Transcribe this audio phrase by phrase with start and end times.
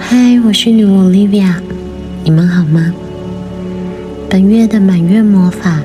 [0.00, 1.52] 嗨，我是女巫 Olivia，
[2.24, 2.92] 你们好吗？
[4.28, 5.80] 本月的满月魔法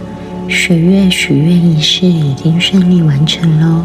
[0.48, 3.84] 水月许愿仪式已经顺利完成喽。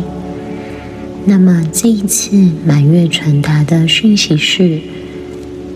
[1.27, 4.81] 那么这一次满月传达的讯息是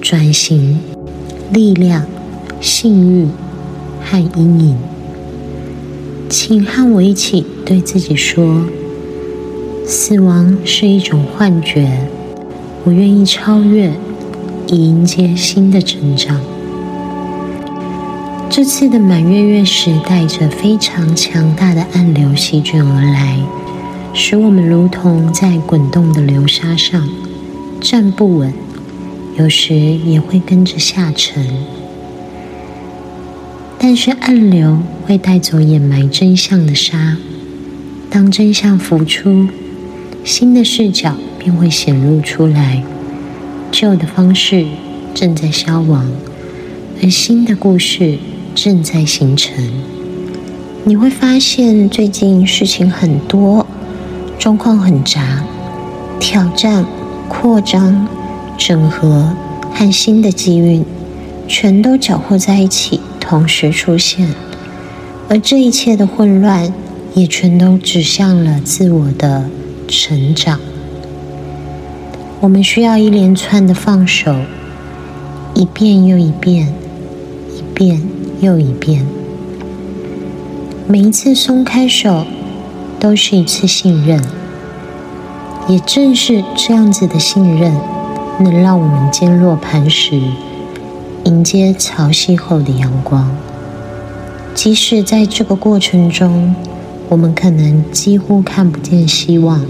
[0.01, 0.79] 转型、
[1.53, 2.07] 力量、
[2.61, 3.29] 幸运
[4.03, 4.77] 和阴影。
[6.31, 8.65] 请和我一起对自己说：
[9.87, 12.09] 死亡是一种幻觉，
[12.85, 13.93] 我愿意超越，
[14.75, 16.41] 以迎接新的成长。
[18.51, 23.39] 这次的满月月食带着非常强大的暗流席卷而来，
[24.13, 27.09] 使我们如同在滚动的流沙上
[27.81, 28.53] 站不稳，
[29.39, 31.47] 有时也会跟着下沉。
[33.79, 37.17] 但是暗流会带走掩埋真相的沙，
[38.11, 39.47] 当真相浮出，
[40.25, 42.83] 新的视角便会显露出来，
[43.75, 44.65] 旧的方式
[45.17, 46.09] 正在消亡，
[47.03, 48.17] 而新的故事
[48.55, 49.53] 正在形成。
[50.85, 53.67] 你会发现最近事情很多，
[54.39, 55.43] 状况很杂，
[56.21, 56.87] 挑战、
[57.29, 58.07] 扩张、
[58.57, 59.35] 整合
[59.73, 60.85] 和新的机遇，
[61.49, 63.01] 全都搅和在一起。
[63.19, 64.29] 同时出现，
[65.29, 66.73] 而这一切的混乱
[67.15, 69.51] 也全都指向了自我的
[69.89, 70.61] 成长。
[72.41, 74.35] 我们需要一连串的放手，
[75.55, 76.75] 一遍又一遍，
[77.57, 78.03] 一遍
[78.41, 79.07] 又一遍。
[80.87, 82.27] 每一次松开手，
[83.01, 84.23] 都是一次信任。
[85.67, 87.73] 也正是这样子的信任，
[88.41, 90.21] 能让我们坚若磐石。
[91.25, 93.35] 迎接潮汐后的阳光，
[94.55, 96.55] 即使在这个过程中，
[97.09, 99.65] 我们可能几乎看不见希望，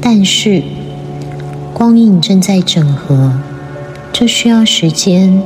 [0.00, 0.62] 但是
[1.78, 3.34] 光影正在整合，
[4.10, 5.42] 这需要时间，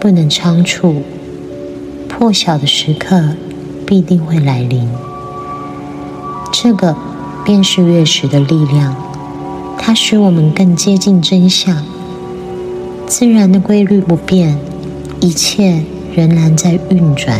[0.00, 1.02] 不能仓促。
[2.08, 3.22] 破晓的时刻
[3.84, 4.88] 必定会来临，
[6.50, 6.96] 这个
[7.44, 8.96] 便是月食的力量，
[9.76, 11.84] 它使我们更接近真相。
[13.06, 14.58] 自然的规律不变，
[15.20, 15.84] 一切
[16.14, 17.38] 仍然在运转，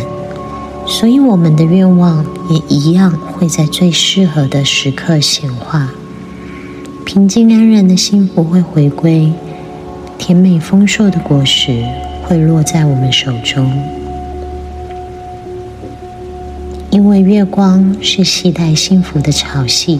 [0.85, 5.89] 所以我们的愿望也一样会在最适合的时刻显化。
[7.17, 9.33] 平静安然的幸福会回归，
[10.19, 11.83] 甜美丰硕的果实
[12.21, 13.67] 会落在我们手中。
[16.91, 19.97] 因为月光是系带幸福的潮汐，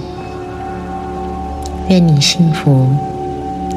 [1.89, 2.87] 愿你幸福。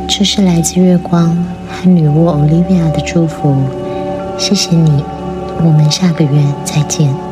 [0.06, 1.34] 这是来自月光
[1.66, 3.56] 和女巫 Olivia 的祝福，
[4.36, 5.02] 谢谢你，
[5.64, 7.29] 我们下个月再见。